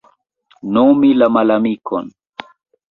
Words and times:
Nomi 0.73 1.11
la 1.21 1.29
malamikon. 1.37 2.13